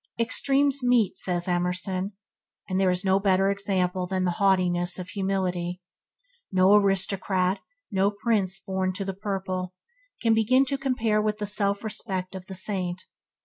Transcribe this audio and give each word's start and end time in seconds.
"Extremes 0.19 0.81
meet" 0.81 1.15
says 1.19 1.47
Emerson 1.47 2.13
"and 2.67 2.79
there 2.79 2.89
is 2.89 3.05
no 3.05 3.19
better 3.19 3.51
example 3.51 4.07
than 4.07 4.23
the 4.25 4.31
haughtiness 4.41 4.97
of 4.97 5.09
humility. 5.09 5.79
No 6.51 6.73
aristocrat, 6.73 7.59
no 7.91 8.09
prince 8.09 8.59
born 8.59 8.93
to 8.93 9.05
the 9.05 9.13
purple, 9.13 9.75
can 10.19 10.33
begin 10.33 10.65
to 10.65 10.77
compare 10.79 11.21
with 11.21 11.37
the 11.37 11.45
self 11.45 11.83
respect 11.83 12.33
of 12.33 12.47
the 12.47 12.55
saint. 12.55 13.03